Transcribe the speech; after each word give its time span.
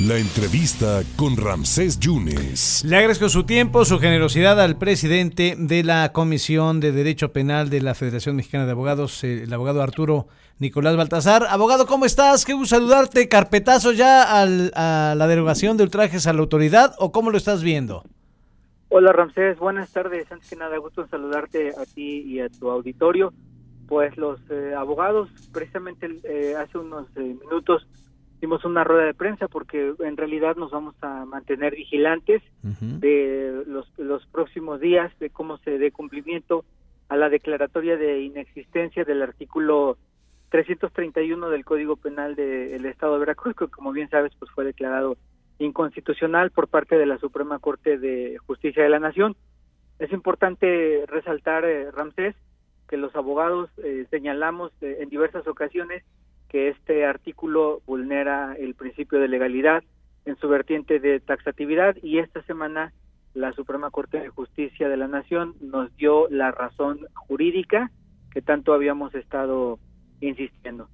La 0.00 0.18
entrevista 0.18 1.02
con 1.14 1.36
Ramsés 1.36 2.00
Yunes. 2.00 2.84
Le 2.84 2.96
agradezco 2.96 3.28
su 3.28 3.44
tiempo, 3.44 3.84
su 3.84 4.00
generosidad 4.00 4.60
al 4.60 4.76
presidente 4.76 5.54
de 5.56 5.84
la 5.84 6.10
Comisión 6.12 6.80
de 6.80 6.90
Derecho 6.90 7.32
Penal 7.32 7.70
de 7.70 7.80
la 7.80 7.94
Federación 7.94 8.34
Mexicana 8.34 8.66
de 8.66 8.72
Abogados, 8.72 9.22
el 9.22 9.52
abogado 9.52 9.82
Arturo 9.82 10.26
Nicolás 10.58 10.96
Baltazar. 10.96 11.46
Abogado, 11.48 11.86
¿cómo 11.86 12.06
estás? 12.06 12.44
Qué 12.44 12.54
gusto 12.54 12.74
saludarte. 12.74 13.28
¿Carpetazo 13.28 13.92
ya 13.92 14.42
a 14.42 14.46
la 14.46 15.26
derogación 15.28 15.76
de 15.76 15.84
ultrajes 15.84 16.26
a 16.26 16.32
la 16.32 16.40
autoridad 16.40 16.96
o 16.98 17.12
cómo 17.12 17.30
lo 17.30 17.36
estás 17.36 17.62
viendo? 17.62 18.02
Hola 18.88 19.12
Ramsés, 19.12 19.60
buenas 19.60 19.92
tardes. 19.92 20.30
Antes 20.32 20.50
que 20.50 20.56
nada, 20.56 20.76
gusto 20.78 21.06
saludarte 21.06 21.70
a 21.70 21.86
ti 21.86 22.22
y 22.26 22.40
a 22.40 22.48
tu 22.48 22.68
auditorio. 22.68 23.32
Pues 23.86 24.16
los 24.16 24.40
eh, 24.50 24.74
abogados, 24.76 25.28
precisamente 25.52 26.08
eh, 26.24 26.56
hace 26.56 26.78
unos 26.78 27.06
eh, 27.16 27.36
minutos, 27.40 27.86
hicimos 28.44 28.66
una 28.66 28.84
rueda 28.84 29.06
de 29.06 29.14
prensa 29.14 29.48
porque 29.48 29.94
en 30.00 30.18
realidad 30.18 30.54
nos 30.56 30.70
vamos 30.70 30.94
a 31.00 31.24
mantener 31.24 31.74
vigilantes 31.74 32.42
de 32.62 33.64
los, 33.66 33.90
los 33.96 34.26
próximos 34.26 34.80
días, 34.80 35.10
de 35.18 35.30
cómo 35.30 35.56
se 35.58 35.78
dé 35.78 35.90
cumplimiento 35.90 36.66
a 37.08 37.16
la 37.16 37.30
declaratoria 37.30 37.96
de 37.96 38.20
inexistencia 38.20 39.04
del 39.04 39.22
artículo 39.22 39.96
331 40.50 41.48
del 41.48 41.64
Código 41.64 41.96
Penal 41.96 42.34
del 42.34 42.84
Estado 42.84 43.14
de 43.14 43.20
Veracruz, 43.20 43.56
que 43.56 43.68
como 43.68 43.92
bien 43.92 44.10
sabes, 44.10 44.32
pues 44.38 44.50
fue 44.50 44.66
declarado 44.66 45.16
inconstitucional 45.58 46.50
por 46.50 46.68
parte 46.68 46.98
de 46.98 47.06
la 47.06 47.16
Suprema 47.16 47.58
Corte 47.60 47.96
de 47.96 48.36
Justicia 48.46 48.82
de 48.82 48.90
la 48.90 48.98
Nación. 48.98 49.36
Es 49.98 50.12
importante 50.12 51.06
resaltar, 51.06 51.64
eh, 51.64 51.90
Ramsés, 51.90 52.36
que 52.90 52.98
los 52.98 53.16
abogados 53.16 53.70
eh, 53.82 54.04
señalamos 54.10 54.70
eh, 54.82 54.98
en 55.00 55.08
diversas 55.08 55.46
ocasiones 55.46 56.04
que 56.54 56.68
este 56.68 57.04
artículo 57.04 57.82
vulnera 57.84 58.54
el 58.56 58.76
principio 58.76 59.18
de 59.18 59.26
legalidad 59.26 59.82
en 60.24 60.36
su 60.36 60.46
vertiente 60.46 61.00
de 61.00 61.18
taxatividad 61.18 61.96
y 62.00 62.18
esta 62.18 62.44
semana 62.44 62.92
la 63.34 63.52
Suprema 63.54 63.90
Corte 63.90 64.20
de 64.20 64.28
Justicia 64.28 64.88
de 64.88 64.96
la 64.96 65.08
Nación 65.08 65.56
nos 65.60 65.92
dio 65.96 66.28
la 66.30 66.52
razón 66.52 67.00
jurídica 67.12 67.90
que 68.30 68.40
tanto 68.40 68.72
habíamos 68.72 69.12
estado 69.16 69.80
insistiendo. 70.20 70.88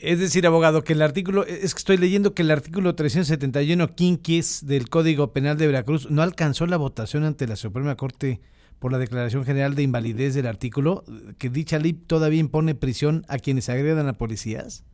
Es 0.00 0.18
decir, 0.18 0.46
abogado, 0.46 0.82
que 0.82 0.94
el 0.94 1.02
artículo, 1.02 1.44
es 1.44 1.74
que 1.74 1.78
estoy 1.78 1.98
leyendo 1.98 2.32
que 2.32 2.40
el 2.40 2.50
artículo 2.50 2.94
371 2.94 3.88
quinquis 3.88 4.66
del 4.66 4.88
Código 4.88 5.30
Penal 5.34 5.58
de 5.58 5.66
Veracruz 5.66 6.10
no 6.10 6.22
alcanzó 6.22 6.66
la 6.66 6.78
votación 6.78 7.24
ante 7.24 7.46
la 7.46 7.56
Suprema 7.56 7.96
Corte 7.96 8.40
por 8.78 8.92
la 8.92 8.98
Declaración 8.98 9.44
General 9.44 9.74
de 9.74 9.82
Invalidez 9.82 10.34
del 10.34 10.46
artículo, 10.46 11.04
que 11.38 11.48
dicha 11.48 11.78
ley 11.78 11.92
todavía 11.92 12.40
impone 12.40 12.74
prisión 12.74 13.24
a 13.28 13.38
quienes 13.38 13.68
agredan 13.68 14.08
a 14.08 14.14
policías. 14.14 14.84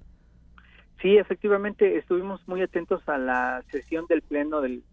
Sí, 1.03 1.17
efectivamente, 1.17 1.99
estuvimos 1.99 2.47
muy 2.47 2.63
atentos 2.63 3.07
a 3.09 3.19
la 3.19 3.65
sesión 3.73 4.07
del 4.07 4.23
Pleno 4.23 4.61
del, 4.61 4.85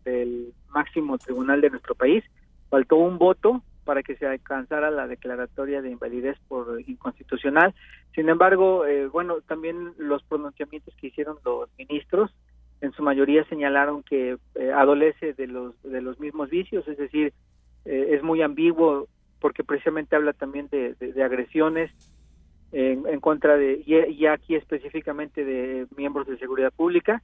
máximo 0.70 1.18
tribunal 1.18 1.62
de 1.62 1.70
nuestro 1.70 1.94
país. 1.94 2.24
Faltó 2.70 2.98
un 2.98 3.18
voto 3.20 3.64
para 3.86 4.04
que 4.04 4.16
se 4.16 4.26
alcanzara 4.26 4.92
la 4.92 5.08
declaratoria 5.08 5.82
de 5.82 5.92
invalidez 5.92 6.38
por 6.48 6.82
inconstitucional. 6.88 7.74
Sin 8.14 8.30
embargo, 8.30 8.86
eh, 8.86 9.08
bueno, 9.08 9.42
también 9.42 9.94
los 9.98 10.24
pronunciamientos 10.24 10.96
que 10.96 11.08
hicieron 11.08 11.38
los 11.46 11.70
ministros, 11.78 12.32
en 12.82 12.92
su 12.94 13.04
mayoría 13.04 13.44
señalaron 13.46 14.04
que 14.04 14.38
eh, 14.56 14.72
adolece 14.72 15.34
de 15.34 15.48
los 15.48 15.82
de 15.84 16.02
los 16.02 16.20
mismos 16.20 16.50
vicios, 16.50 16.88
es 16.88 16.98
decir, 16.98 17.34
ambiguo 18.50 19.08
porque 19.40 19.64
precisamente 19.64 20.16
habla 20.16 20.34
también 20.34 20.68
de, 20.70 21.24
agresiones 21.24 21.92
en, 22.72 23.20
contra 23.20 23.56
de, 23.58 23.82
y, 23.86 24.26
aquí 24.26 24.56
específicamente 24.56 25.44
de 25.44 25.88
miembros 25.96 26.28
de 26.28 26.38
seguridad 26.38 26.72
pública, 26.74 27.24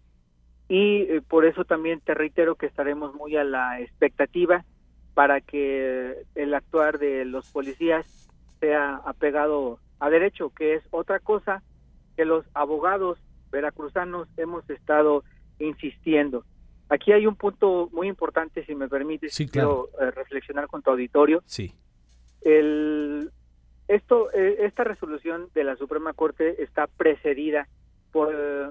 y 0.68 1.02
eh, 1.02 1.22
por 1.28 1.46
eso 1.46 1.66
también 1.66 2.00
te 2.00 2.16
reitero 2.16 2.56
que 2.56 2.66
estaremos 2.66 3.14
muy 3.14 3.36
a 3.36 3.44
la 3.44 3.80
expectativa 3.80 4.66
para 5.14 5.42
que 5.42 6.24
el 6.34 6.54
actuar 6.54 6.98
de 6.98 7.26
los 7.26 7.52
policías 7.52 8.06
sea 8.60 8.96
apegado 9.06 9.80
a 10.00 10.10
derecho, 10.10 10.50
que 10.50 10.76
es 10.76 10.84
otra 10.90 11.20
cosa 11.20 11.62
que 12.16 12.26
los 12.26 12.46
abogados 12.54 13.20
veracruzanos 13.52 14.28
hemos 14.38 14.68
estado 14.70 15.24
insistiendo. 15.60 16.44
Aquí 16.90 17.12
hay 17.12 17.26
un 17.26 17.36
punto 17.36 17.90
muy 17.92 18.08
importante, 18.08 18.64
si 18.66 18.76
me 18.76 18.88
permites, 18.88 19.36
quiero 19.52 19.90
eh, 20.00 20.12
reflexionar 20.12 20.68
con 20.68 20.84
tu 20.84 20.92
auditorio. 20.92 21.42
Sí. 21.46 21.74
El, 22.42 23.32
esto, 23.88 24.32
eh, 24.34 24.58
esta 24.60 24.84
resolución 24.84 25.50
de 25.56 25.64
la 25.64 25.76
Suprema 25.78 26.14
Corte 26.14 26.62
está 26.62 26.86
precedida 26.86 27.68
por 28.12 28.34
eh, 28.38 28.70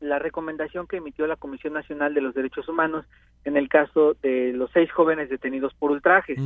la 0.00 0.18
recomendación 0.18 0.88
que 0.88 0.96
emitió 0.96 1.28
la 1.28 1.36
Comisión 1.36 1.74
Nacional 1.74 2.12
de 2.12 2.22
los 2.22 2.34
Derechos 2.34 2.68
Humanos 2.68 3.06
en 3.44 3.56
el 3.56 3.68
caso 3.68 4.14
de 4.14 4.52
los 4.52 4.70
seis 4.72 4.90
jóvenes 4.90 5.30
detenidos 5.30 5.74
por 5.74 5.92
ultrajes. 5.92 6.38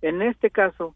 En 0.00 0.22
este 0.22 0.50
caso 0.50 0.94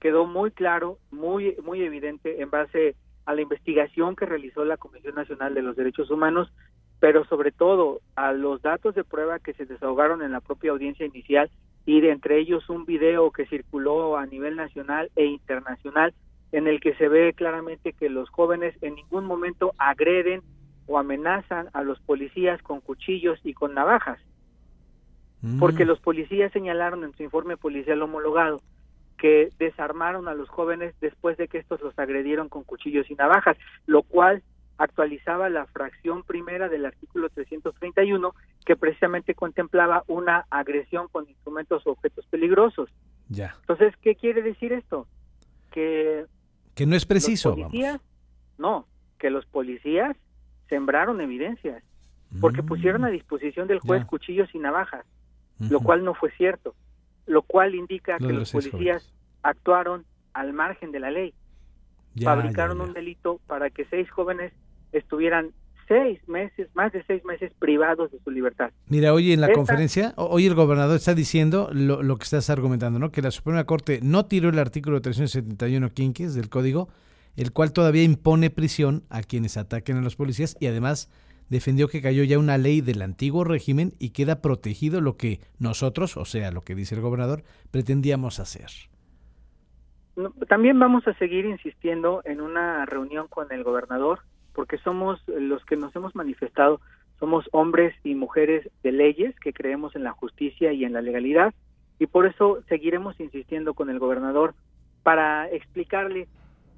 quedó 0.00 0.26
muy 0.26 0.50
claro, 0.50 0.98
muy 1.10 1.56
muy 1.64 1.82
evidente 1.82 2.42
en 2.42 2.50
base 2.50 2.96
a 3.26 3.34
la 3.34 3.42
investigación 3.42 4.16
que 4.16 4.26
realizó 4.26 4.64
la 4.64 4.76
Comisión 4.76 5.14
Nacional 5.14 5.54
de 5.54 5.62
los 5.62 5.76
Derechos 5.76 6.10
Humanos 6.10 6.52
pero 7.00 7.24
sobre 7.24 7.50
todo 7.50 8.00
a 8.14 8.32
los 8.32 8.62
datos 8.62 8.94
de 8.94 9.04
prueba 9.04 9.38
que 9.38 9.54
se 9.54 9.64
desahogaron 9.64 10.22
en 10.22 10.32
la 10.32 10.40
propia 10.40 10.70
audiencia 10.70 11.06
inicial 11.06 11.50
y 11.86 12.00
de 12.02 12.12
entre 12.12 12.38
ellos 12.38 12.68
un 12.68 12.84
video 12.84 13.30
que 13.30 13.46
circuló 13.46 14.18
a 14.18 14.26
nivel 14.26 14.54
nacional 14.56 15.10
e 15.16 15.24
internacional 15.24 16.14
en 16.52 16.66
el 16.66 16.78
que 16.78 16.94
se 16.94 17.08
ve 17.08 17.32
claramente 17.32 17.94
que 17.94 18.10
los 18.10 18.28
jóvenes 18.28 18.74
en 18.82 18.96
ningún 18.96 19.24
momento 19.24 19.72
agreden 19.78 20.42
o 20.86 20.98
amenazan 20.98 21.68
a 21.72 21.82
los 21.82 22.00
policías 22.00 22.60
con 22.62 22.80
cuchillos 22.80 23.38
y 23.44 23.54
con 23.54 23.74
navajas. 23.74 24.18
Mm. 25.40 25.58
Porque 25.58 25.84
los 25.86 26.00
policías 26.00 26.52
señalaron 26.52 27.04
en 27.04 27.16
su 27.16 27.22
informe 27.22 27.56
policial 27.56 28.02
homologado 28.02 28.60
que 29.16 29.50
desarmaron 29.58 30.28
a 30.28 30.34
los 30.34 30.48
jóvenes 30.48 30.94
después 31.00 31.36
de 31.36 31.48
que 31.48 31.58
estos 31.58 31.80
los 31.80 31.98
agredieron 31.98 32.48
con 32.48 32.64
cuchillos 32.64 33.10
y 33.10 33.14
navajas, 33.14 33.56
lo 33.86 34.02
cual 34.02 34.42
actualizaba 34.80 35.50
la 35.50 35.66
fracción 35.66 36.22
primera 36.22 36.70
del 36.70 36.86
artículo 36.86 37.28
331 37.28 38.34
que 38.64 38.76
precisamente 38.76 39.34
contemplaba 39.34 40.04
una 40.06 40.46
agresión 40.48 41.06
con 41.08 41.28
instrumentos 41.28 41.86
o 41.86 41.90
objetos 41.90 42.26
peligrosos. 42.26 42.88
Ya. 43.28 43.54
Entonces, 43.60 43.94
¿qué 44.00 44.16
quiere 44.16 44.40
decir 44.40 44.72
esto? 44.72 45.06
Que 45.70 46.24
que 46.74 46.86
no 46.86 46.96
es 46.96 47.04
preciso, 47.04 47.54
no, 48.56 48.86
que 49.18 49.28
los 49.28 49.44
policías 49.44 50.16
sembraron 50.70 51.20
evidencias 51.20 51.82
porque 52.40 52.62
mm. 52.62 52.66
pusieron 52.66 53.04
a 53.04 53.08
disposición 53.08 53.68
del 53.68 53.80
juez 53.80 54.06
cuchillos 54.06 54.48
y 54.54 54.58
navajas, 54.58 55.04
lo 55.58 55.80
cual 55.80 56.04
no 56.04 56.14
fue 56.14 56.30
cierto, 56.32 56.74
lo 57.26 57.42
cual 57.42 57.74
indica 57.74 58.16
que 58.16 58.32
los 58.32 58.50
policías 58.50 59.12
actuaron 59.42 60.06
al 60.32 60.54
margen 60.54 60.90
de 60.90 61.00
la 61.00 61.10
ley. 61.10 61.34
fabricaron 62.22 62.80
un 62.80 62.94
delito 62.94 63.40
para 63.46 63.68
que 63.68 63.84
seis 63.84 64.10
jóvenes 64.10 64.54
estuvieran 64.92 65.52
seis 65.88 66.20
meses, 66.28 66.68
más 66.74 66.92
de 66.92 67.02
seis 67.04 67.24
meses 67.24 67.52
privados 67.58 68.12
de 68.12 68.20
su 68.20 68.30
libertad. 68.30 68.70
Mira, 68.86 69.12
hoy 69.12 69.32
en 69.32 69.40
la 69.40 69.52
conferencia, 69.52 70.14
hoy 70.16 70.46
el 70.46 70.54
gobernador 70.54 70.94
está 70.96 71.14
diciendo 71.14 71.68
lo, 71.72 72.02
lo, 72.04 72.16
que 72.16 72.24
estás 72.24 72.48
argumentando, 72.48 73.00
¿no? 73.00 73.10
Que 73.10 73.22
la 73.22 73.32
Suprema 73.32 73.64
Corte 73.64 73.98
no 74.00 74.26
tiró 74.26 74.50
el 74.50 74.58
artículo 74.60 75.00
371 75.00 75.90
quinques 75.90 76.34
del 76.34 76.48
código, 76.48 76.88
el 77.36 77.52
cual 77.52 77.72
todavía 77.72 78.04
impone 78.04 78.50
prisión 78.50 79.02
a 79.10 79.22
quienes 79.22 79.56
ataquen 79.56 79.96
a 79.96 80.02
los 80.02 80.14
policías 80.14 80.56
y 80.60 80.68
además 80.68 81.10
defendió 81.48 81.88
que 81.88 82.00
cayó 82.00 82.22
ya 82.22 82.38
una 82.38 82.56
ley 82.56 82.80
del 82.80 83.02
antiguo 83.02 83.44
régimen 83.44 83.92
y 83.98 84.10
queda 84.10 84.40
protegido 84.40 85.00
lo 85.00 85.16
que 85.16 85.40
nosotros, 85.58 86.16
o 86.16 86.24
sea, 86.24 86.52
lo 86.52 86.62
que 86.62 86.76
dice 86.76 86.94
el 86.94 87.00
gobernador, 87.00 87.42
pretendíamos 87.72 88.38
hacer. 88.38 88.70
También 90.48 90.78
vamos 90.78 91.06
a 91.08 91.14
seguir 91.14 91.46
insistiendo 91.46 92.22
en 92.24 92.40
una 92.40 92.86
reunión 92.86 93.26
con 93.28 93.50
el 93.52 93.64
gobernador 93.64 94.20
porque 94.60 94.76
somos 94.76 95.18
los 95.26 95.64
que 95.64 95.74
nos 95.74 95.96
hemos 95.96 96.14
manifestado, 96.14 96.82
somos 97.18 97.48
hombres 97.50 97.94
y 98.04 98.14
mujeres 98.14 98.68
de 98.82 98.92
leyes 98.92 99.34
que 99.40 99.54
creemos 99.54 99.96
en 99.96 100.04
la 100.04 100.12
justicia 100.12 100.70
y 100.74 100.84
en 100.84 100.92
la 100.92 101.00
legalidad 101.00 101.54
y 101.98 102.06
por 102.06 102.26
eso 102.26 102.62
seguiremos 102.68 103.18
insistiendo 103.20 103.72
con 103.72 103.88
el 103.88 103.98
gobernador 103.98 104.54
para 105.02 105.48
explicarle 105.48 106.28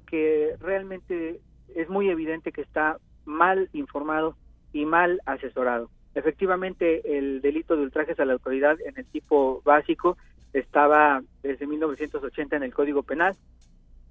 que 0.07 0.55
realmente 0.61 1.41
es 1.75 1.89
muy 1.89 2.07
evidente 2.07 2.53
que 2.53 2.61
está 2.61 2.99
mal 3.25 3.67
informado 3.73 4.37
y 4.71 4.85
mal 4.85 5.19
asesorado. 5.25 5.89
Efectivamente, 6.15 7.17
el 7.17 7.41
delito 7.41 7.75
de 7.75 7.81
ultrajes 7.83 8.17
a 8.17 8.23
la 8.23 8.31
autoridad 8.31 8.77
en 8.79 8.97
el 8.97 9.05
tipo 9.07 9.61
básico 9.65 10.15
estaba 10.53 11.21
desde 11.41 11.67
1980 11.67 12.55
en 12.55 12.63
el 12.63 12.73
Código 12.73 13.03
Penal. 13.03 13.35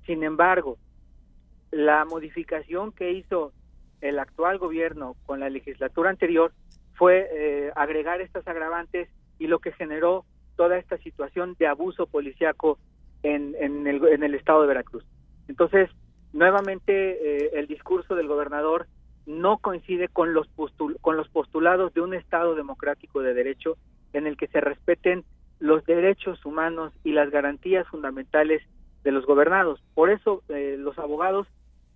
Sin 0.05 0.25
embargo, 0.25 0.77
la 1.73 2.05
modificación 2.05 2.93
que 2.93 3.13
hizo 3.13 3.53
el 4.03 4.19
actual 4.19 4.59
gobierno 4.59 5.17
con 5.25 5.41
la 5.41 5.49
legislatura 5.49 6.11
anterior 6.11 6.53
fue 6.95 7.29
eh, 7.33 7.73
agregar 7.75 8.21
estas 8.21 8.47
agravantes 8.47 9.09
y 9.39 9.47
lo 9.47 9.59
que 9.61 9.73
generó 9.73 10.25
toda 10.57 10.77
esta 10.77 10.99
situación 10.99 11.57
de 11.59 11.67
abuso 11.67 12.07
policiaco 12.07 12.79
en, 13.23 13.55
en, 13.59 13.87
el, 13.87 14.05
en 14.09 14.23
el 14.23 14.35
estado 14.35 14.63
de 14.63 14.69
Veracruz. 14.69 15.05
Entonces, 15.49 15.89
nuevamente 16.33 16.93
eh, 17.47 17.51
el 17.55 17.67
discurso 17.67 18.15
del 18.15 18.29
gobernador 18.29 18.87
no 19.27 19.59
coincide 19.59 20.09
con 20.09 20.35
los, 20.35 20.49
con 21.01 21.17
los 21.17 21.29
postulados 21.29 21.95
de 21.95 22.01
un 22.01 22.15
Estado 22.15 22.55
democrático 22.55 23.23
de 23.23 23.35
derecho 23.35 23.77
en 24.13 24.27
el 24.27 24.37
que 24.37 24.49
se 24.49 24.61
respeten 24.61 25.25
los 25.59 25.85
derechos 25.87 26.45
humanos 26.45 26.93
y 27.05 27.13
las 27.13 27.31
garantías 27.31 27.87
fundamentales 27.87 28.63
de 29.05 29.13
los 29.13 29.25
gobernados. 29.25 29.81
Por 29.95 30.11
eso 30.11 30.43
eh, 30.49 30.77
los 30.79 30.99
abogados, 30.99 31.47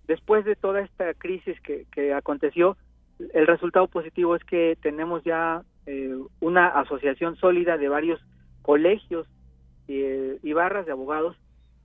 después 0.07 0.45
de 0.45 0.55
toda 0.55 0.81
esta 0.81 1.13
crisis 1.13 1.59
que, 1.61 1.85
que, 1.91 2.13
aconteció, 2.13 2.77
el 3.33 3.47
resultado 3.47 3.87
positivo 3.87 4.35
es 4.35 4.43
que 4.43 4.77
tenemos 4.81 5.23
ya 5.23 5.63
eh, 5.85 6.15
una 6.39 6.67
asociación 6.67 7.35
sólida 7.37 7.77
de 7.77 7.89
varios 7.89 8.21
colegios 8.61 9.27
eh, 9.87 10.37
y 10.43 10.53
barras 10.53 10.85
de 10.85 10.91
abogados 10.91 11.35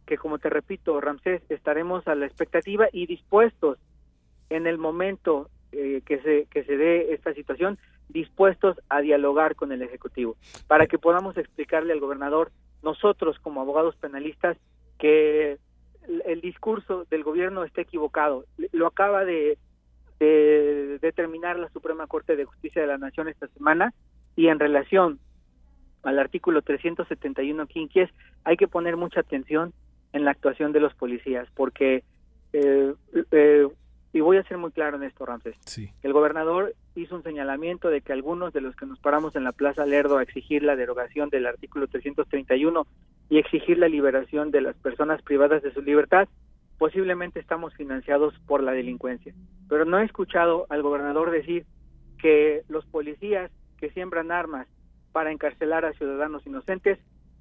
que, 0.06 0.18
como 0.18 0.38
te 0.38 0.50
repito, 0.50 1.00
Ramsés, 1.00 1.42
estaremos 1.48 2.06
a 2.08 2.14
la 2.14 2.26
expectativa 2.26 2.88
y 2.92 3.06
dispuestos 3.06 3.78
en 4.50 4.66
el 4.66 4.78
momento 4.78 5.48
eh, 5.70 6.02
que, 6.04 6.20
se, 6.20 6.46
que 6.50 6.64
se 6.64 6.76
dé 6.76 7.14
esta 7.14 7.32
situación, 7.34 7.78
dispuestos 8.08 8.76
a 8.88 9.00
dialogar 9.00 9.54
con 9.54 9.72
el 9.72 9.80
Ejecutivo, 9.80 10.36
para 10.66 10.86
que 10.86 10.98
podamos 10.98 11.36
explicarle 11.38 11.92
al 11.92 12.00
gobernador, 12.00 12.50
nosotros 12.82 13.38
como 13.38 13.60
abogados 13.60 13.96
penalistas, 13.96 14.58
que 14.98 15.58
el, 16.26 16.40
discurso 16.40 17.04
del 17.10 17.22
gobierno 17.22 17.64
está 17.64 17.82
equivocado. 17.82 18.44
Lo 18.72 18.86
acaba 18.86 19.24
de, 19.24 19.58
de 20.20 20.98
determinar 21.00 21.58
la 21.58 21.68
Suprema 21.70 22.06
Corte 22.06 22.36
de 22.36 22.44
Justicia 22.44 22.82
de 22.82 22.88
la 22.88 22.98
Nación 22.98 23.28
esta 23.28 23.48
semana 23.48 23.92
y 24.36 24.48
en 24.48 24.58
relación 24.58 25.18
al 26.02 26.18
artículo 26.18 26.62
371 26.62 27.66
quinquies 27.66 28.10
hay 28.44 28.56
que 28.56 28.68
poner 28.68 28.96
mucha 28.96 29.20
atención 29.20 29.72
en 30.12 30.24
la 30.24 30.32
actuación 30.32 30.72
de 30.72 30.80
los 30.80 30.94
policías 30.94 31.48
porque 31.54 32.02
eh, 32.52 32.94
eh, 33.30 33.68
y 34.12 34.20
voy 34.20 34.36
a 34.36 34.42
ser 34.44 34.58
muy 34.58 34.70
claro 34.72 34.96
en 34.96 35.04
esto, 35.04 35.24
Ramses. 35.24 35.56
El 36.02 36.12
gobernador 36.12 36.74
hizo 36.94 37.16
un 37.16 37.22
señalamiento 37.22 37.88
de 37.88 38.00
que 38.00 38.12
algunos 38.12 38.52
de 38.52 38.60
los 38.60 38.76
que 38.76 38.86
nos 38.86 38.98
paramos 38.98 39.34
en 39.36 39.44
la 39.44 39.52
Plaza 39.52 39.86
Lerdo 39.86 40.18
a 40.18 40.22
exigir 40.22 40.62
la 40.62 40.76
derogación 40.76 41.30
del 41.30 41.46
artículo 41.46 41.86
331 41.86 42.86
y 43.30 43.38
exigir 43.38 43.78
la 43.78 43.88
liberación 43.88 44.50
de 44.50 44.60
las 44.60 44.76
personas 44.76 45.22
privadas 45.22 45.62
de 45.62 45.72
su 45.72 45.80
libertad, 45.80 46.28
posiblemente 46.78 47.40
estamos 47.40 47.74
financiados 47.74 48.34
por 48.46 48.62
la 48.62 48.72
delincuencia. 48.72 49.34
Pero 49.68 49.84
no 49.84 49.98
he 49.98 50.04
escuchado 50.04 50.66
al 50.68 50.82
gobernador 50.82 51.30
decir 51.30 51.64
que 52.18 52.62
los 52.68 52.84
policías 52.86 53.50
que 53.78 53.90
siembran 53.90 54.30
armas 54.30 54.66
para 55.12 55.32
encarcelar 55.32 55.84
a 55.84 55.92
ciudadanos 55.92 56.46
inocentes 56.46 56.98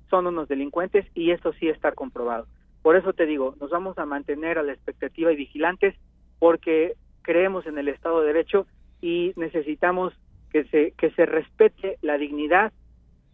son 0.10 0.28
unos 0.28 0.48
delincuentes 0.48 1.06
y 1.14 1.32
eso 1.32 1.54
sí 1.54 1.70
está 1.70 1.92
comprobado. 1.92 2.48
Por 2.82 2.96
eso 2.96 3.14
te 3.14 3.26
digo, 3.26 3.56
nos 3.60 3.70
vamos 3.70 3.98
a 3.98 4.06
mantener 4.06 4.58
a 4.58 4.64
la 4.64 4.74
expectativa 4.74 5.32
y 5.32 5.36
vigilantes 5.36 5.96
porque 6.40 6.96
creemos 7.22 7.66
en 7.68 7.78
el 7.78 7.88
Estado 7.88 8.22
de 8.22 8.28
Derecho 8.28 8.66
y 9.02 9.34
necesitamos 9.36 10.14
que 10.52 10.66
se, 10.66 10.94
que 10.98 11.12
se 11.12 11.26
respete 11.26 11.98
la 12.02 12.18
dignidad 12.18 12.72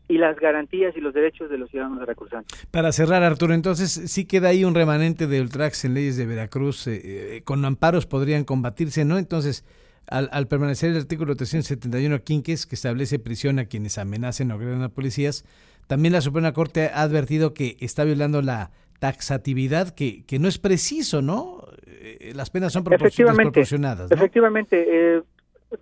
y 0.09 0.17
las 0.17 0.39
garantías 0.39 0.95
y 0.95 1.01
los 1.01 1.13
derechos 1.13 1.49
de 1.49 1.57
los 1.57 1.69
ciudadanos 1.69 1.99
veracruzanos. 1.99 2.45
Para 2.71 2.91
cerrar, 2.91 3.23
Arturo, 3.23 3.53
entonces 3.53 3.91
sí 3.91 4.25
queda 4.25 4.49
ahí 4.49 4.63
un 4.63 4.73
remanente 4.73 5.27
de 5.27 5.41
Ultrax 5.41 5.85
en 5.85 5.95
leyes 5.95 6.15
de 6.15 6.25
Veracruz, 6.25 6.87
eh, 6.87 7.01
eh, 7.03 7.41
con 7.43 7.65
amparos 7.65 8.05
podrían 8.05 8.45
combatirse, 8.45 9.03
¿no? 9.03 9.17
Entonces, 9.17 9.65
al, 10.07 10.29
al, 10.31 10.47
permanecer 10.47 10.91
el 10.91 10.97
artículo 10.97 11.35
371 11.35 12.23
Quinques, 12.23 12.65
que 12.65 12.75
establece 12.75 13.19
prisión 13.19 13.59
a 13.59 13.65
quienes 13.65 13.97
amenacen 13.97 14.51
o 14.51 14.55
agredan 14.55 14.83
a 14.83 14.89
policías, 14.89 15.43
también 15.87 16.13
la 16.13 16.21
Suprema 16.21 16.53
Corte 16.53 16.89
ha 16.93 17.01
advertido 17.01 17.53
que 17.53 17.75
está 17.81 18.05
violando 18.05 18.41
la 18.41 18.71
taxatividad, 18.99 19.89
que, 19.93 20.25
que 20.25 20.39
no 20.39 20.47
es 20.47 20.57
preciso, 20.57 21.21
¿no? 21.21 21.65
Eh, 21.85 22.31
las 22.33 22.49
penas 22.49 22.71
son 22.71 22.85
proporcionadas. 22.85 24.09
Efectivamente, 24.09 25.23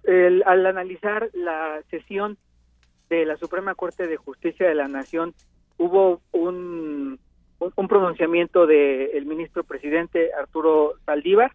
eh, 0.04 0.42
al 0.46 0.66
analizar 0.66 1.30
la 1.34 1.82
sesión 1.90 2.38
de 3.10 3.26
la 3.26 3.38
Suprema 3.38 3.76
Corte 3.76 4.08
de 4.08 4.18
Justicia 4.18 4.68
de 4.68 4.76
la 4.76 4.88
Nación, 4.88 5.34
hubo 5.78 6.22
un, 6.32 7.20
un 7.60 7.88
pronunciamiento 7.88 8.66
del 8.66 9.26
ministro 9.26 9.64
presidente 9.64 10.32
Arturo 10.34 10.94
Saldívar, 11.06 11.52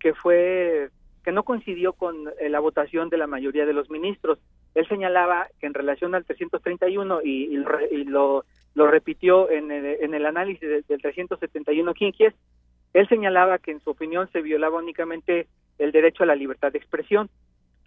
que 0.00 0.14
fue 0.14 0.90
que 1.24 1.32
no 1.32 1.42
coincidió 1.42 1.92
con 1.92 2.16
eh, 2.40 2.48
la 2.48 2.60
votación 2.60 3.10
de 3.10 3.18
la 3.18 3.26
mayoría 3.26 3.66
de 3.66 3.74
los 3.74 3.90
ministros. 3.90 4.38
Él 4.74 4.88
señalaba 4.88 5.48
que 5.60 5.66
en 5.66 5.74
relación 5.74 6.14
al 6.14 6.24
331 6.24 7.20
y, 7.22 7.54
y, 7.54 8.04
lo, 8.04 8.44
lo, 8.74 8.86
repitió 8.86 9.50
en 9.50 9.70
el, 9.70 9.84
en 9.84 10.14
el 10.14 10.24
análisis 10.24 10.86
del 10.88 11.02
371 11.02 11.92
Quinquies, 11.94 12.34
él 12.94 13.08
señalaba 13.08 13.58
que 13.58 13.72
en 13.72 13.80
su 13.80 13.90
opinión 13.90 14.30
se 14.32 14.40
violaba 14.40 14.78
únicamente 14.78 15.48
el 15.78 15.92
derecho 15.92 16.22
a 16.22 16.26
la 16.26 16.34
libertad 16.34 16.72
de 16.72 16.78
expresión. 16.78 17.28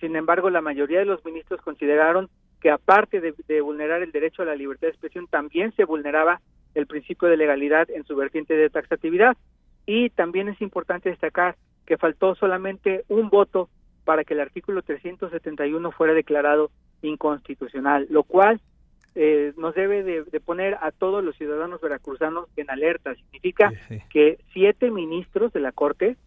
Sin 0.02 0.16
embargo, 0.16 0.50
la 0.50 0.62
mayoría 0.62 1.00
de 1.00 1.06
los 1.06 1.24
ministros 1.24 1.62
consideraron 1.62 2.28
que 2.60 2.72
aparte 2.72 3.22
de, 3.22 3.62
vulnerar 3.62 4.02
el 4.02 4.12
derecho 4.12 4.42
a 4.42 4.46
la 4.46 4.56
libertad 4.56 4.88
de 4.88 4.92
expresión, 4.92 5.28
también 5.28 5.74
se 5.76 5.86
vulneraba 5.86 6.42
el 6.76 6.88
principio 6.88 7.28
de 7.28 7.38
legalidad 7.38 7.90
en 7.90 8.04
su 8.04 8.16
vertiente 8.16 8.56
de 8.56 8.70
taxatividad. 8.70 9.38
Y 9.86 10.10
también 10.10 10.50
es 10.50 10.60
importante 10.62 11.10
destacar 11.10 11.56
que 11.86 11.98
faltó 11.98 12.36
solamente 12.36 13.06
un 13.10 13.30
voto 13.30 13.70
para 14.04 14.24
que 14.24 14.34
el 14.34 14.40
artículo 14.40 14.82
371 14.82 15.92
fuera 15.92 16.14
declarado 16.14 16.72
inconstitucional, 17.04 18.08
lo 18.10 18.24
cual 18.24 18.60
eh, 19.14 19.54
nos 19.58 19.76
debe 19.76 20.04
de, 20.04 20.40
poner 20.40 20.78
a 20.82 20.92
todos 20.92 21.24
los 21.24 21.36
ciudadanos 21.36 21.80
veracruzanos 21.82 22.48
en 22.56 22.72
alerta. 22.72 23.14
Significa 23.16 23.72
que 24.10 24.40
siete 24.54 24.90
ministros 24.90 25.54
de 25.54 25.60
la 25.60 25.72
Corte 25.72 26.18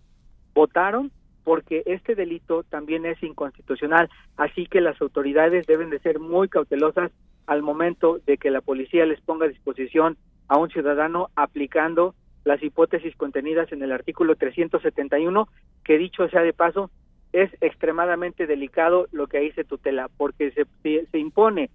votaron 0.53 1.11
porque 1.45 1.83
este 1.87 2.15
delito 2.15 2.63
también 2.65 3.07
es 3.07 3.23
inconstitucional, 3.23 4.09
así 4.37 4.67
que 4.67 4.81
las 4.81 5.01
autoridades 5.01 5.67
deben 5.67 5.91
de 5.91 6.01
ser 6.01 6.19
muy 6.19 6.49
cautelosas 6.49 7.13
al 7.47 7.63
momento 7.63 8.19
de 8.27 8.39
que 8.39 8.51
la 8.51 8.63
policía 8.63 9.05
les 9.05 9.21
ponga 9.21 9.47
a 9.47 9.51
disposición 9.51 10.17
a 10.49 10.59
un 10.59 10.71
ciudadano 10.71 11.29
aplicando 11.37 12.15
las 12.45 12.63
hipótesis 12.63 13.15
contenidas 13.17 13.71
en 13.73 13.83
el 13.83 13.93
artículo 13.93 14.37
371, 14.37 15.49
que 15.85 15.99
dicho 15.99 16.29
sea 16.29 16.43
de 16.43 16.53
paso, 16.53 16.91
es 17.33 17.51
extremadamente 17.61 18.47
delicado 18.47 19.07
lo 19.13 19.27
que 19.27 19.39
ahí 19.39 19.53
se 19.53 19.65
tutela, 19.65 20.09
porque 20.17 20.51
se, 20.53 20.67
se 21.11 21.19
impone 21.19 21.71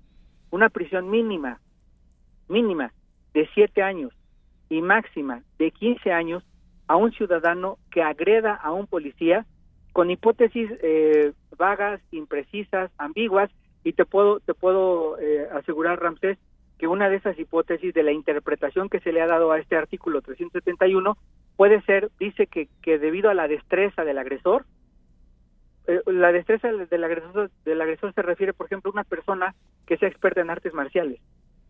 una 0.52 0.70
prisión 0.70 1.10
mínima, 1.10 1.60
mínima 2.48 2.94
de 3.34 3.48
siete 3.54 3.84
años 3.84 4.14
y 4.70 4.82
máxima 4.82 5.44
de 5.58 5.72
15 5.72 6.12
años 6.12 6.44
a 6.88 6.96
un 6.96 7.12
ciudadano 7.12 7.78
que 7.92 8.02
agreda 8.02 8.56
a 8.56 8.72
un 8.72 8.88
policía 8.88 9.46
con 10.00 10.10
hipótesis 10.10 10.72
eh, 10.82 11.34
vagas, 11.58 12.00
imprecisas, 12.12 12.90
ambiguas 12.98 13.52
y 13.84 13.92
te 13.92 14.06
puedo 14.06 14.40
te 14.40 14.54
puedo 14.54 15.20
eh, 15.20 15.46
asegurar 15.52 16.02
Ramsés 16.02 16.38
que 16.78 16.88
una 16.88 17.10
de 17.10 17.18
esas 17.18 17.38
hipótesis 17.38 17.94
de 17.94 18.04
la 18.04 18.14
interpretación 18.14 18.88
que 18.88 19.02
se 19.02 19.12
le 19.12 19.22
ha 19.22 19.28
dado 19.28 19.52
a 19.52 19.60
este 19.60 19.76
artículo 19.76 20.22
371 20.22 21.18
puede 21.58 21.82
ser 21.82 22.12
dice 22.18 22.48
que, 22.48 22.70
que 22.82 22.98
debido 22.98 23.30
a 23.30 23.34
la 23.34 23.50
destreza 23.50 24.06
del 24.06 24.20
agresor 24.20 24.64
eh, 25.88 26.00
la 26.06 26.32
destreza 26.32 26.70
del 26.72 27.04
agresor, 27.04 27.52
del 27.66 27.82
agresor 27.82 28.14
se 28.14 28.22
refiere, 28.22 28.54
por 28.54 28.68
ejemplo, 28.68 28.92
a 28.92 28.94
una 28.94 29.04
persona 29.04 29.54
que 29.86 29.98
sea 29.98 30.08
experta 30.08 30.40
en 30.40 30.50
artes 30.50 30.74
marciales. 30.74 31.20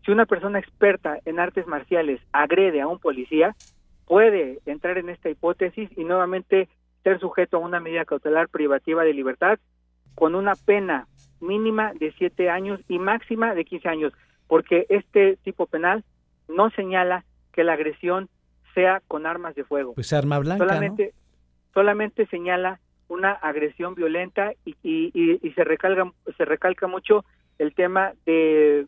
Si 0.04 0.12
una 0.12 0.26
persona 0.26 0.60
experta 0.60 1.18
en 1.24 1.40
artes 1.40 1.66
marciales 1.66 2.20
agrede 2.30 2.80
a 2.80 2.86
un 2.86 3.00
policía, 3.00 3.56
puede 4.06 4.60
entrar 4.66 4.98
en 4.98 5.08
esta 5.08 5.30
hipótesis 5.30 5.90
y 5.96 6.04
nuevamente 6.04 6.68
ser 7.02 7.18
sujeto 7.20 7.56
a 7.56 7.60
una 7.60 7.80
medida 7.80 8.04
cautelar 8.04 8.48
privativa 8.48 9.04
de 9.04 9.14
libertad 9.14 9.58
con 10.14 10.34
una 10.34 10.54
pena 10.54 11.06
mínima 11.40 11.92
de 11.94 12.12
siete 12.12 12.50
años 12.50 12.80
y 12.88 12.98
máxima 12.98 13.54
de 13.54 13.64
15 13.64 13.88
años, 13.88 14.12
porque 14.46 14.86
este 14.88 15.38
tipo 15.42 15.66
penal 15.66 16.04
no 16.48 16.70
señala 16.70 17.24
que 17.52 17.64
la 17.64 17.74
agresión 17.74 18.28
sea 18.74 19.00
con 19.08 19.26
armas 19.26 19.54
de 19.54 19.64
fuego. 19.64 19.94
Pues 19.94 20.12
arma 20.12 20.38
blanca. 20.38 20.64
Solamente, 20.64 21.14
solamente 21.72 22.26
señala 22.26 22.80
una 23.08 23.32
agresión 23.32 23.94
violenta 23.94 24.52
y, 24.64 24.76
y, 24.82 25.50
se 25.52 25.64
recalca 25.64 26.10
se 26.36 26.44
recalca 26.44 26.86
mucho 26.86 27.24
el 27.58 27.74
tema 27.74 28.12
de 28.24 28.86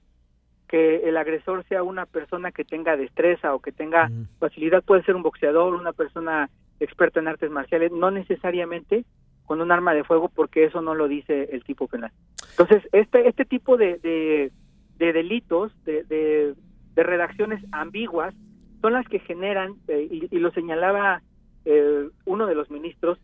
que 0.68 1.08
el 1.08 1.16
agresor 1.16 1.64
sea 1.68 1.82
una 1.82 2.06
persona 2.06 2.52
que 2.52 2.64
tenga 2.64 2.96
destreza 2.96 3.54
o 3.54 3.60
que 3.60 3.72
tenga 3.72 4.10
facilidad 4.38 4.82
puede 4.82 5.02
ser 5.02 5.16
un 5.16 5.22
boxeador 5.22 5.74
una 5.74 5.92
persona 5.92 6.48
experta 6.82 7.20
en 7.20 7.28
artes 7.28 7.50
marciales 7.50 7.92
no 7.92 8.10
necesariamente 8.10 9.04
con 9.44 9.60
un 9.60 9.72
arma 9.72 9.94
de 9.94 10.04
fuego 10.04 10.28
porque 10.28 10.64
eso 10.64 10.82
no 10.82 10.94
lo 10.94 11.08
dice 11.08 11.48
el 11.52 11.64
tipo 11.64 11.88
penal 11.88 12.12
entonces 12.50 12.82
este 12.92 13.28
este 13.28 13.44
tipo 13.44 13.76
de, 13.76 13.98
de, 13.98 15.12
delitos 15.12 15.72
de, 15.84 16.04
de, 16.04 16.54
redacciones 17.02 17.64
ambiguas 17.72 18.34
son 18.82 18.92
las 18.92 19.06
que 19.08 19.20
generan 19.20 19.76
eh, 19.88 20.28
y, 20.30 20.38
lo 20.38 20.50
señalaba 20.50 21.22
eh, 21.64 22.08
uno 22.24 22.46
de 22.46 22.54
los 22.54 22.70
ministros 22.70 23.18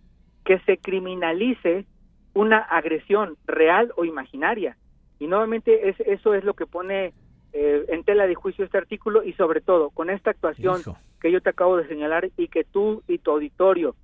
que 0.44 0.60
se 0.60 0.78
criminalice 0.78 1.84
una 2.32 2.58
agresión 2.58 3.36
real 3.46 3.92
o 3.96 4.04
imaginaria. 4.04 4.76
Y 5.18 5.26
nuevamente 5.26 5.88
es, 5.88 6.00
eso 6.00 6.34
es 6.34 6.44
lo 6.44 6.54
que 6.54 6.66
pone 6.66 7.12
eh, 7.52 7.84
en 7.88 8.04
tela 8.04 8.26
de 8.26 8.36
juicio 8.36 8.64
este 8.64 8.78
artículo 8.78 9.24
y 9.24 9.32
sobre 9.32 9.60
todo 9.60 9.90
con 9.90 10.08
esta 10.10 10.30
actuación 10.30 10.80
que 11.20 11.32
yo 11.32 11.40
te 11.40 11.50
acabo 11.50 11.76
de 11.76 11.88
señalar 11.88 12.30
y 12.36 12.48
que 12.48 12.64
tú 12.64 13.02
y 13.08 13.18
tu 13.18 13.32
auditorio 13.32 13.94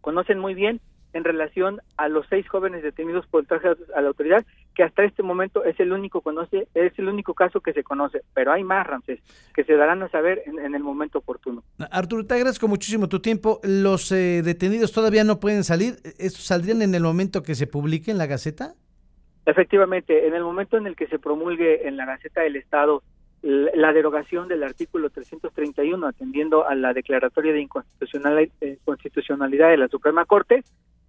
conocen 0.00 0.38
muy 0.38 0.54
bien, 0.54 0.80
en 1.12 1.24
relación 1.24 1.80
a 1.96 2.08
los 2.08 2.26
seis 2.28 2.48
jóvenes 2.48 2.82
detenidos 2.82 3.26
por 3.26 3.44
traje 3.46 3.68
a 3.94 4.00
la 4.00 4.08
autoridad, 4.08 4.44
que 4.74 4.82
hasta 4.82 5.04
este 5.04 5.22
momento 5.22 5.64
es 5.64 5.78
el 5.78 5.92
único 5.92 6.22
conoce, 6.22 6.68
es 6.74 6.98
el 6.98 7.08
único 7.08 7.34
caso 7.34 7.60
que 7.60 7.72
se 7.72 7.82
conoce, 7.82 8.22
pero 8.34 8.52
hay 8.52 8.64
más, 8.64 8.86
Ramsés, 8.86 9.20
que 9.54 9.64
se 9.64 9.74
darán 9.74 10.02
a 10.02 10.08
saber 10.08 10.42
en, 10.46 10.74
el 10.74 10.82
momento 10.82 11.18
oportuno. 11.18 11.62
Arturo, 11.90 12.26
te 12.26 12.34
agradezco 12.34 12.66
muchísimo 12.68 13.08
tu 13.08 13.20
tiempo. 13.20 13.60
Los 13.62 14.10
eh, 14.12 14.42
detenidos 14.42 14.92
todavía 14.92 15.24
no 15.24 15.38
pueden 15.38 15.64
salir. 15.64 15.96
¿Estos 16.18 16.44
saldrían 16.44 16.82
en 16.82 16.94
el 16.94 17.02
momento 17.02 17.42
que 17.42 17.54
se 17.54 17.66
publique 17.66 18.10
en 18.10 18.18
la 18.18 18.26
Gaceta? 18.26 18.74
Efectivamente, 19.44 20.26
en 20.26 20.34
el 20.34 20.42
momento 20.42 20.76
en 20.76 20.86
el 20.86 20.96
que 20.96 21.08
se 21.08 21.18
promulgue 21.18 21.86
en 21.86 21.96
la 21.96 22.06
Gaceta 22.06 22.42
del 22.42 22.56
Estado 22.56 23.02
la 23.42 23.92
derogación 23.92 24.48
del 24.48 24.62
artículo 24.62 25.10
331 25.10 26.06
atendiendo 26.06 26.66
a 26.66 26.74
la 26.74 26.92
declaratoria 26.92 27.52
de 27.52 27.60
inconstitucionalidad 27.60 29.70
de 29.70 29.76
la 29.76 29.88
Suprema 29.88 30.24
Corte, 30.24 30.64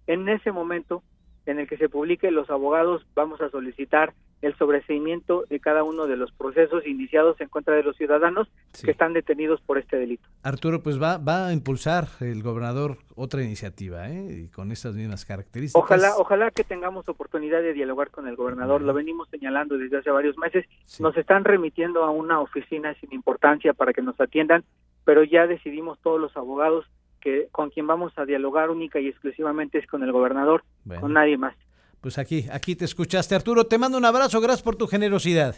en 0.06 0.28
ese 0.28 0.52
momento 0.52 1.02
en 1.46 1.58
el 1.58 1.68
que 1.68 1.76
se 1.76 1.88
publique, 1.88 2.30
los 2.30 2.50
abogados 2.50 3.06
vamos 3.14 3.40
a 3.40 3.50
solicitar 3.50 4.14
el 4.42 4.54
sobreseimiento 4.56 5.44
de 5.48 5.58
cada 5.58 5.82
uno 5.82 6.06
de 6.06 6.16
los 6.16 6.30
procesos 6.32 6.86
iniciados 6.86 7.40
en 7.40 7.48
contra 7.48 7.74
de 7.74 7.82
los 7.82 7.96
ciudadanos 7.96 8.48
que 8.82 8.90
están 8.90 9.14
detenidos 9.14 9.60
por 9.62 9.78
este 9.78 9.96
delito. 9.96 10.28
Arturo, 10.42 10.82
pues 10.82 11.00
va, 11.00 11.16
va 11.16 11.48
a 11.48 11.52
impulsar 11.52 12.08
el 12.20 12.42
gobernador 12.42 12.98
otra 13.14 13.42
iniciativa, 13.42 14.10
¿eh? 14.10 14.50
con 14.54 14.70
estas 14.70 14.94
mismas 14.94 15.24
características. 15.24 15.82
Ojalá, 15.82 16.16
ojalá 16.18 16.50
que 16.50 16.64
tengamos 16.64 17.08
oportunidad 17.08 17.62
de 17.62 17.72
dialogar 17.72 18.10
con 18.10 18.28
el 18.28 18.36
gobernador. 18.36 18.82
Lo 18.82 18.92
venimos 18.92 19.28
señalando 19.30 19.78
desde 19.78 19.98
hace 19.98 20.10
varios 20.10 20.36
meses. 20.36 20.66
Nos 20.98 21.16
están 21.16 21.44
remitiendo 21.44 22.04
a 22.04 22.10
una 22.10 22.40
oficina 22.40 22.94
sin 23.00 23.14
importancia 23.14 23.72
para 23.72 23.94
que 23.94 24.02
nos 24.02 24.20
atiendan, 24.20 24.64
pero 25.04 25.24
ya 25.24 25.46
decidimos 25.46 25.98
todos 26.00 26.20
los 26.20 26.36
abogados 26.36 26.84
que 27.24 27.48
con 27.50 27.70
quien 27.70 27.86
vamos 27.86 28.12
a 28.16 28.26
dialogar 28.26 28.68
única 28.68 29.00
y 29.00 29.08
exclusivamente 29.08 29.78
es 29.78 29.86
con 29.86 30.02
el 30.02 30.12
gobernador, 30.12 30.62
con 31.00 31.14
nadie 31.14 31.38
más. 31.38 31.56
Pues 32.02 32.18
aquí, 32.18 32.44
aquí 32.52 32.76
te 32.76 32.84
escuchaste, 32.84 33.34
Arturo. 33.34 33.64
Te 33.64 33.78
mando 33.78 33.96
un 33.96 34.04
abrazo, 34.04 34.42
gracias 34.42 34.62
por 34.62 34.76
tu 34.76 34.86
generosidad. 34.86 35.56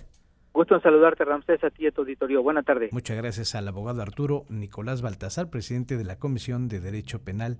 Gusto 0.52 0.76
en 0.76 0.80
saludarte, 0.80 1.24
Ramsés, 1.24 1.62
a 1.64 1.70
ti 1.70 1.82
y 1.82 1.86
a 1.88 1.90
tu 1.90 2.02
auditorio. 2.02 2.40
Buena 2.40 2.62
tarde. 2.62 2.88
Muchas 2.92 3.16
gracias 3.16 3.56
al 3.56 3.66
abogado 3.66 4.00
Arturo 4.00 4.44
Nicolás 4.48 5.02
Baltasar, 5.02 5.50
presidente 5.50 5.96
de 5.96 6.04
la 6.04 6.20
Comisión 6.20 6.68
de 6.68 6.78
Derecho 6.78 7.24
Penal 7.24 7.58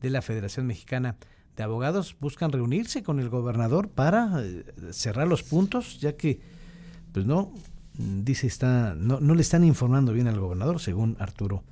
de 0.00 0.10
la 0.10 0.22
Federación 0.22 0.68
Mexicana 0.68 1.16
de 1.56 1.64
Abogados. 1.64 2.16
Buscan 2.20 2.52
reunirse 2.52 3.02
con 3.02 3.18
el 3.18 3.28
gobernador 3.28 3.90
para 3.90 4.40
eh, 4.40 4.62
cerrar 4.92 5.26
los 5.26 5.42
puntos, 5.42 6.00
ya 6.00 6.16
que, 6.16 6.40
pues 7.12 7.26
no, 7.26 7.52
dice 7.98 8.46
está, 8.46 8.94
no, 8.94 9.18
no 9.18 9.34
le 9.34 9.42
están 9.42 9.64
informando 9.64 10.12
bien 10.12 10.28
al 10.28 10.38
gobernador, 10.38 10.78
según 10.78 11.16
Arturo 11.18 11.64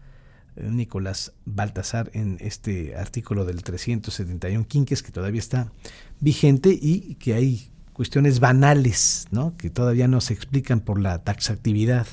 Nicolás 0.56 1.32
Baltasar 1.44 2.10
en 2.14 2.38
este 2.40 2.96
artículo 2.96 3.44
del 3.44 3.62
371 3.62 4.66
Quinques 4.66 5.02
que 5.02 5.12
todavía 5.12 5.40
está 5.40 5.72
vigente 6.20 6.70
y 6.70 7.16
que 7.16 7.34
hay 7.34 7.70
cuestiones 7.92 8.40
banales, 8.40 9.26
¿no? 9.30 9.56
que 9.56 9.70
todavía 9.70 10.08
no 10.08 10.20
se 10.20 10.34
explican 10.34 10.80
por 10.80 11.00
la 11.00 11.22
taxatividad, 11.22 12.06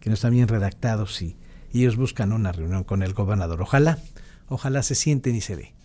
que 0.00 0.10
no 0.10 0.14
están 0.14 0.32
bien 0.32 0.48
redactados 0.48 1.20
y, 1.22 1.36
y 1.72 1.80
ellos 1.80 1.96
buscan 1.96 2.32
una 2.32 2.52
reunión 2.52 2.84
con 2.84 3.02
el 3.02 3.12
gobernador. 3.12 3.60
Ojalá, 3.60 3.98
ojalá 4.48 4.82
se 4.82 4.94
sienten 4.94 5.36
y 5.36 5.40
se 5.40 5.56
ve. 5.56 5.75